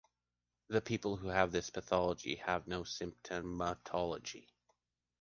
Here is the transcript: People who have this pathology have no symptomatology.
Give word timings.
People 0.85 1.15
who 1.17 1.27
have 1.27 1.51
this 1.51 1.69
pathology 1.69 2.37
have 2.37 2.65
no 2.65 2.81
symptomatology. 2.81 4.47